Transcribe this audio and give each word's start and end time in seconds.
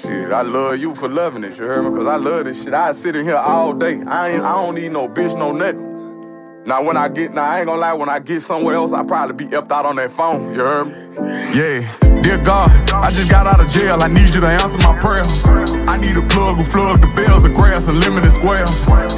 Shit, 0.00 0.30
I 0.30 0.42
love 0.42 0.78
you 0.78 0.94
for 0.94 1.08
loving 1.08 1.42
it, 1.42 1.56
you 1.56 1.64
heard 1.64 1.82
me? 1.82 1.96
Cause 1.96 2.06
I 2.06 2.16
love 2.16 2.44
this 2.44 2.62
shit. 2.62 2.74
I 2.74 2.92
sit 2.92 3.16
in 3.16 3.24
here 3.24 3.36
all 3.36 3.72
day. 3.72 4.02
I 4.06 4.30
ain't 4.30 4.44
I 4.44 4.52
don't 4.62 4.74
need 4.74 4.92
no 4.92 5.08
bitch, 5.08 5.36
no 5.38 5.52
nothing. 5.52 6.64
Now 6.66 6.84
when 6.84 6.98
I 6.98 7.08
get 7.08 7.32
now 7.32 7.44
I 7.44 7.58
ain't 7.60 7.66
gonna 7.66 7.80
lie, 7.80 7.94
when 7.94 8.10
I 8.10 8.18
get 8.18 8.42
somewhere 8.42 8.74
else, 8.74 8.92
I 8.92 9.04
probably 9.04 9.46
be 9.46 9.56
upped 9.56 9.72
out 9.72 9.86
on 9.86 9.96
that 9.96 10.12
phone, 10.12 10.52
you 10.52 10.60
heard 10.60 10.86
me? 10.86 10.92
Yeah. 11.58 12.20
Dear 12.22 12.38
God, 12.38 12.90
I 12.90 13.10
just 13.10 13.30
got 13.30 13.46
out 13.46 13.60
of 13.60 13.70
jail. 13.70 14.02
I 14.02 14.08
need 14.08 14.34
you 14.34 14.40
to 14.42 14.46
answer 14.48 14.78
my 14.78 14.98
prayers. 14.98 15.44
I 15.88 15.96
need 15.98 16.16
a 16.16 16.26
plug 16.26 16.56
who 16.56 16.64
flood 16.64 17.00
the 17.00 17.06
bells 17.14 17.44
of 17.44 17.54
grass 17.54 17.88
and 17.88 17.98
limited 18.00 18.30
squares. 18.32 18.68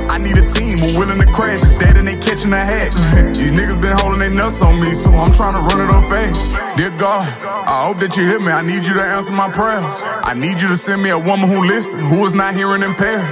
I 0.09 0.19
need 0.19 0.37
a 0.37 0.47
team 0.49 0.79
who 0.79 0.99
willing 0.99 1.19
to 1.19 1.31
crash. 1.33 1.61
Dead 1.79 1.97
and 1.97 2.07
they 2.07 2.17
catching 2.17 2.53
a 2.53 2.65
hat. 2.65 2.93
These 3.35 3.53
niggas 3.53 3.81
been 3.81 3.97
holding 3.99 4.21
their 4.21 4.31
nuts 4.31 4.61
on 4.63 4.81
me, 4.81 4.93
so 4.95 5.11
I'm 5.13 5.33
trying 5.33 5.55
to 5.55 5.63
run 5.65 5.81
it 5.81 5.91
up 5.91 6.05
fast. 6.05 6.37
Dear 6.77 6.91
God, 6.99 7.27
I 7.43 7.87
hope 7.87 7.99
that 7.99 8.17
you 8.17 8.25
hear 8.27 8.41
me. 8.41 8.53
I 8.53 8.63
need 8.63 8.85
you 8.85 8.95
to 8.95 9.03
answer 9.03 9.33
my 9.33 9.51
prayers. 9.51 10.01
I 10.25 10.35
need 10.35 10.61
you 10.61 10.69
to 10.69 10.77
send 10.77 11.03
me 11.03 11.11
a 11.11 11.19
woman 11.19 11.49
who 11.51 11.67
listens, 11.67 12.03
who 12.03 12.25
is 12.25 12.35
not 12.35 12.55
hearing 12.55 12.83
impaired. 12.83 13.27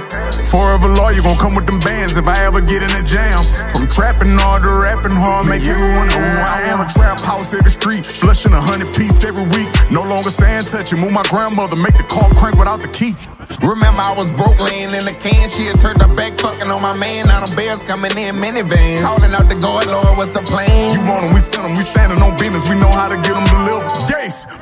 Forever 0.47 0.87
lawyer 0.87 1.21
gonna 1.21 1.39
come 1.39 1.55
with 1.55 1.67
them 1.67 1.79
bands 1.79 2.15
if 2.15 2.25
I 2.25 2.45
ever 2.47 2.61
get 2.61 2.81
in 2.81 2.91
a 2.95 3.03
jam. 3.03 3.43
From 3.75 3.83
trapping 3.91 4.31
all 4.39 4.59
to 4.59 4.71
rapping 4.71 5.11
hard, 5.11 5.47
make 5.51 5.61
everyone 5.61 6.07
know 6.07 6.23
who 6.23 6.39
I 6.39 6.71
am. 6.71 6.79
A 6.79 6.87
trap 6.87 7.19
house 7.19 7.53
every 7.53 7.71
street, 7.71 8.05
flushing 8.05 8.53
a 8.53 8.61
hundred 8.61 8.95
piece 8.95 9.23
every 9.27 9.43
week. 9.43 9.67
No 9.91 10.03
longer 10.07 10.29
saying 10.31 10.71
touch 10.71 10.93
it. 10.93 10.99
Move 11.03 11.11
my 11.11 11.23
grandmother, 11.27 11.75
make 11.75 11.97
the 11.99 12.07
car 12.07 12.31
crank 12.39 12.55
without 12.55 12.81
the 12.81 12.87
key. 12.87 13.11
Remember, 13.59 13.99
I 13.99 14.15
was 14.15 14.31
broke 14.35 14.59
laying 14.59 14.95
in 14.95 15.03
the 15.03 15.15
can. 15.19 15.51
She 15.51 15.67
had 15.67 15.79
turned 15.83 15.99
her 15.99 16.11
back, 16.15 16.39
fucking 16.39 16.71
on 16.71 16.81
my 16.81 16.95
man. 16.95 17.27
Now 17.27 17.43
the 17.43 17.51
bears 17.55 17.83
coming 17.83 18.15
in 18.15 18.39
minivans. 18.39 19.03
Calling 19.03 19.35
out 19.35 19.51
the 19.51 19.59
God, 19.59 19.83
Lord, 19.87 20.15
what's 20.15 20.31
the 20.31 20.43
plan? 20.47 20.95
You 20.95 21.03
want 21.03 21.27
them, 21.27 21.35
we 21.35 21.43
send 21.43 21.67
them. 21.67 21.75
We 21.75 21.83
standing 21.83 22.23
on 22.23 22.39
business. 22.39 22.63
We 22.71 22.76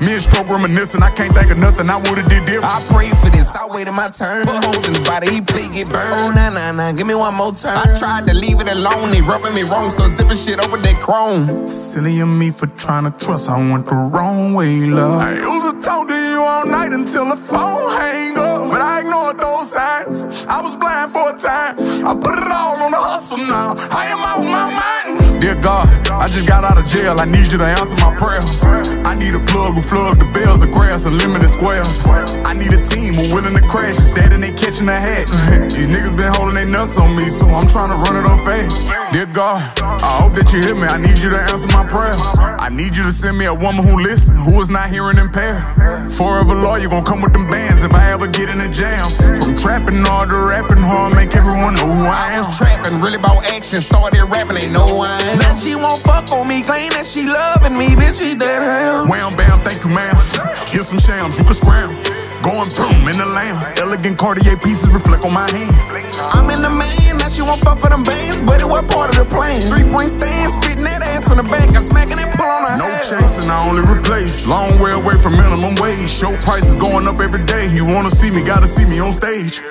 me 0.05 0.13
and 0.13 0.21
Stroke 0.21 0.49
reminiscing. 0.49 1.01
I 1.01 1.09
can't 1.09 1.33
think 1.33 1.51
of 1.51 1.57
nothing 1.57 1.89
I 1.89 1.97
would've 1.97 2.25
did 2.25 2.45
different. 2.45 2.65
I 2.65 2.79
prayed 2.93 3.17
for 3.17 3.29
this. 3.29 3.55
I 3.55 3.65
waited 3.67 3.91
my 3.93 4.09
turn. 4.09 4.45
Put 4.45 4.63
holes 4.63 4.87
in 4.87 4.93
his 4.93 5.03
body. 5.03 5.29
He 5.29 5.41
play 5.41 5.67
get 5.69 5.89
burned. 5.89 6.13
Oh, 6.13 6.31
nah, 6.31 6.49
nah, 6.49 6.71
nah. 6.71 6.91
Give 6.91 7.07
me 7.07 7.15
one 7.15 7.33
more 7.35 7.53
turn. 7.53 7.75
I 7.75 7.95
tried 7.95 8.27
to 8.27 8.33
leave 8.33 8.59
it 8.61 8.69
alone. 8.69 9.09
They 9.11 9.21
rubbing 9.21 9.53
me 9.55 9.63
wrong. 9.63 9.89
Start 9.89 10.11
zipping 10.11 10.37
shit 10.37 10.59
over 10.59 10.77
that 10.77 11.01
chrome. 11.01 11.67
Silly 11.67 12.19
of 12.19 12.29
me 12.29 12.51
for 12.51 12.67
trying 12.67 13.11
to 13.11 13.25
trust. 13.25 13.49
I 13.49 13.57
went 13.57 13.87
the 13.87 13.95
wrong 13.95 14.53
way, 14.53 14.85
love. 14.85 15.21
I 15.21 15.33
used 15.33 15.75
to 15.75 15.81
talk 15.81 16.07
to 16.07 16.13
you 16.13 16.41
all 16.41 16.65
night 16.65 16.93
until 16.93 17.25
the 17.25 17.37
phone 17.37 17.89
hang 17.97 18.37
up. 18.37 18.71
But 18.71 18.81
I 18.81 19.01
ignored 19.01 19.39
those 19.39 19.71
signs. 19.71 20.45
I 20.45 20.61
was 20.61 20.75
blind 20.75 21.13
for 21.13 21.33
a 21.33 21.37
time. 21.37 21.75
I 22.05 22.13
put 22.13 22.37
it 22.37 22.51
all 22.51 22.77
on 22.83 22.91
the 22.91 22.97
hustle 22.97 23.37
now. 23.37 23.75
I 23.91 24.07
am 24.07 24.19
out 24.19 24.43
my 24.43 24.51
mind. 24.51 24.54
Dear 24.54 24.54
God, 25.65 25.89
I 26.11 26.27
just 26.27 26.47
got 26.47 26.63
out 26.63 26.77
of 26.77 26.85
jail. 26.85 27.17
I 27.17 27.25
need 27.25 27.49
you 27.51 27.57
to 27.57 27.65
answer 27.65 27.97
my 27.97 28.13
prayers. 28.13 28.61
I 29.01 29.17
need 29.17 29.33
a 29.33 29.41
plug 29.49 29.73
who 29.73 29.81
flood 29.81 30.19
the 30.21 30.29
bells 30.29 30.61
of 30.61 30.69
grass 30.69 31.05
and 31.05 31.17
limited 31.17 31.49
squares. 31.49 31.89
I 32.45 32.53
need 32.53 32.69
a 32.69 32.85
team 32.85 33.15
who 33.17 33.33
willing 33.33 33.57
to 33.57 33.65
crash. 33.65 33.97
Dead 34.13 34.29
and 34.29 34.43
they 34.43 34.53
catching 34.53 34.87
a 34.87 34.93
hat. 34.93 35.25
These 35.73 35.89
niggas 35.89 36.15
been 36.21 36.31
holding 36.37 36.53
their 36.53 36.69
nuts 36.69 37.01
on 37.01 37.17
me, 37.17 37.33
so 37.33 37.49
I'm 37.49 37.65
trying 37.65 37.89
to 37.89 37.97
run 37.97 38.13
it 38.13 38.29
up 38.29 38.37
fast. 38.45 38.77
Dear 39.11 39.25
God, 39.25 39.65
I 39.81 40.21
hope 40.21 40.37
that 40.37 40.53
you 40.53 40.61
hear 40.61 40.75
me. 40.75 40.85
I 40.85 41.01
need 41.01 41.17
you 41.17 41.33
to 41.33 41.41
answer 41.49 41.65
my 41.73 41.81
prayers. 41.89 42.21
I 42.37 42.69
need 42.69 42.95
you 42.95 43.01
to 43.01 43.11
send 43.11 43.35
me 43.35 43.45
a 43.45 43.53
woman 43.53 43.89
who 43.89 43.97
listens, 43.97 44.37
who 44.45 44.61
is 44.61 44.69
not 44.69 44.93
hearing 44.93 45.17
impaired. 45.17 45.65
Forever 46.13 46.53
lawyer 46.53 46.93
gonna 46.93 47.09
come 47.09 47.25
with 47.25 47.33
them 47.33 47.49
bands 47.49 47.81
if 47.81 47.89
I 47.89 48.13
ever 48.13 48.27
get 48.27 48.53
in 48.53 48.61
a 48.61 48.69
jam. 48.69 49.09
Trapping 49.57 50.03
all 50.07 50.25
the 50.27 50.35
rapping 50.35 50.83
hard, 50.83 51.15
make 51.15 51.35
everyone 51.35 51.73
know 51.75 51.87
who 51.87 52.05
I 52.05 52.29
I 52.29 52.33
am. 52.39 52.51
trapping, 52.53 53.01
really 53.01 53.17
about 53.17 53.45
action. 53.51 53.81
Started 53.81 54.23
rapping, 54.25 54.57
ain't 54.57 54.73
no 54.73 54.85
one. 54.93 55.19
Now 55.39 55.55
she 55.55 55.75
won't 55.75 56.01
fuck 56.03 56.31
on 56.31 56.47
me, 56.47 56.61
claim 56.61 56.91
that 56.91 57.05
she 57.05 57.25
loving 57.25 57.77
me, 57.77 57.95
bitch, 57.95 58.19
she 58.19 58.35
dead 58.35 58.61
hell. 58.61 59.07
Wham 59.07 59.35
bam, 59.35 59.59
thank 59.61 59.83
you, 59.83 59.89
ma'am. 59.89 60.15
Here's 60.69 60.87
some 60.87 60.99
shams, 60.99 61.37
you 61.39 61.45
can 61.45 61.53
scram. 61.55 61.89
Going 62.43 62.69
through 62.69 63.09
in 63.09 63.17
the 63.17 63.25
lamb. 63.25 63.57
Elegant 63.81 64.17
Cartier 64.19 64.57
pieces 64.57 64.89
reflect 64.91 65.25
on 65.25 65.33
my 65.33 65.49
hand. 65.49 65.73
I'm 66.33 66.49
in 66.53 66.61
the 66.61 66.69
man, 66.69 67.17
now 67.17 67.29
she 67.29 67.41
won't 67.41 67.61
fuck 67.61 67.79
for 67.79 67.89
them 67.89 68.03
bands, 68.03 68.41
but 68.41 68.61
it 68.61 68.67
was 68.69 68.83
part 68.85 69.09
of 69.09 69.17
the 69.17 69.25
plan. 69.25 69.65
Three 69.67 69.83
point 69.89 70.09
stand, 70.09 70.51
spitting 70.53 70.83
that 70.85 71.01
from 71.27 71.37
the 71.37 71.43
back, 71.43 71.69
I'm 71.75 71.81
smacking 71.81 72.17
that 72.17 72.35
pull 72.37 72.45
on 72.45 72.63
her 72.69 72.77
No 72.77 72.85
ass. 72.85 73.09
chasing, 73.09 73.49
I 73.49 73.67
only 73.69 73.83
replace. 73.83 74.45
Long 74.47 74.79
way 74.79 74.91
away 74.91 75.17
from 75.17 75.33
minimum 75.37 75.75
wage. 75.81 76.09
Show 76.09 76.31
prices 76.47 76.75
going 76.75 77.07
up 77.07 77.19
every 77.19 77.43
day. 77.43 77.67
You 77.73 77.85
wanna 77.85 78.09
see 78.11 78.31
me, 78.31 78.41
gotta 78.43 78.67
see 78.67 78.85
me 78.89 78.99
on 78.99 79.11
stage. 79.11 79.61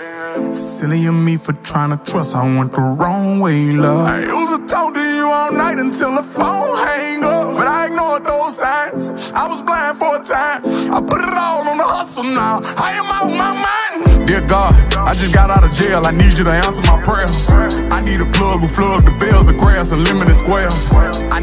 Silly 0.53 1.07
of 1.07 1.15
me 1.15 1.37
for 1.37 1.53
trying 1.53 1.97
to 1.97 2.05
trust. 2.11 2.35
I 2.35 2.43
went 2.59 2.73
the 2.73 2.81
wrong 2.81 3.39
way, 3.41 3.73
love. 3.73 4.07
I 4.07 4.21
used 4.21 4.53
to 4.61 4.67
talk 4.67 4.95
to 4.95 5.01
you 5.01 5.27
all 5.29 5.53
night 5.53 5.79
until 5.79 6.13
the 6.17 6.23
phone 6.25 6.77
hang 6.77 7.23
up. 7.23 7.57
But 7.57 7.69
I 7.69 7.87
ignored 7.87 8.25
those 8.25 8.57
signs. 8.57 9.31
I 9.33 9.47
was 9.47 9.63
blind 9.63 9.99
for 9.99 10.17
a 10.17 10.23
time. 10.25 10.63
I 10.93 11.01
put 11.01 11.21
it 11.23 11.33
all 11.33 11.63
on 11.69 11.79
the 11.79 11.85
hustle 11.85 12.25
now. 12.25 12.61
I 12.79 12.93
am 12.99 13.07
out 13.07 13.31
my 13.31 13.53
mind. 13.55 14.27
Dear 14.27 14.41
God, 14.41 14.75
I 14.97 15.15
just 15.15 15.33
got 15.33 15.51
out 15.51 15.63
of 15.63 15.73
jail. 15.73 16.05
I 16.05 16.11
need 16.11 16.37
you 16.37 16.45
to 16.45 16.51
answer 16.51 16.83
my 16.83 17.01
prayers. 17.03 17.49
I 17.93 18.01
need 18.01 18.21
a 18.21 18.29
plug 18.33 18.59
who 18.59 18.67
flood 18.67 19.07
the 19.07 19.13
bells 19.13 19.49
of 19.49 19.57
grass 19.57 19.93
and 19.93 20.03
limited 20.03 20.35
squares. 20.35 20.75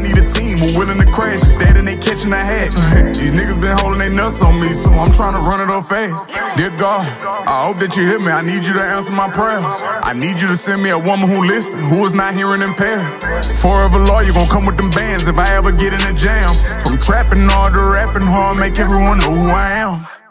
Need 0.02 0.18
a 0.18 0.26
team 0.28 0.58
who 0.58 0.76
willing 0.76 0.98
to 0.98 1.06
crash. 1.06 1.40
Dead 1.62 1.76
and 1.76 1.86
they 1.86 1.94
catching 1.94 2.32
a 2.32 2.42
hat. 2.42 2.74
These 3.14 3.30
niggas 3.30 3.60
been 3.60 3.78
holding 3.78 4.00
their 4.00 4.10
nuts 4.10 4.42
on 4.42 4.60
me, 4.60 4.74
so 4.74 4.90
I'm 4.90 5.12
trying 5.12 5.34
to 5.34 5.42
run 5.46 5.60
it 5.60 5.70
up 5.70 5.86
fast. 5.86 6.34
Dear 6.56 6.70
God, 6.76 7.06
I 7.46 7.64
hope 7.66 7.78
that 7.78 7.96
you 7.96 8.02
hear 8.02 8.18
me. 8.18 8.34
I 8.34 8.42
need 8.42 8.66
you 8.66 8.74
to 8.74 8.82
answer 8.82 9.12
my 9.12 9.30
prayers. 9.30 9.62
I 10.02 10.12
need 10.12 10.42
you 10.42 10.48
to 10.48 10.56
send 10.56 10.82
me 10.82 10.90
a 10.90 10.98
woman 10.98 11.30
who 11.30 11.46
listens, 11.46 11.86
who 11.88 12.04
is 12.04 12.14
not 12.14 12.34
hearing 12.34 12.62
impaired. 12.62 13.06
Forever 13.62 13.98
lawyer 14.02 14.32
gonna 14.32 14.50
come 14.50 14.66
with 14.66 14.76
them 14.76 14.90
bands 14.90 15.28
if 15.28 15.38
I 15.38 15.54
ever 15.54 15.70
get 15.70 15.94
in 15.94 16.02
a 16.02 16.12
jam. 16.12 16.54
From 16.82 16.98
trapping 16.98 17.48
all 17.48 17.70
to 17.70 17.78
rapping 17.78 18.26
hard, 18.26 18.58
make 18.58 18.78
everyone 18.78 19.18
know 19.18 19.30
who 19.30 19.48
I 19.48 19.70
am. 19.86 20.21